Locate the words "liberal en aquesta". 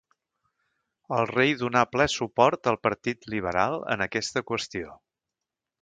3.35-4.45